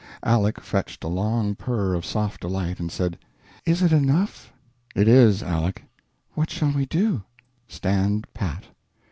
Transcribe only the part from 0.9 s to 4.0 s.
a long purr of soft delight, and said: "Is it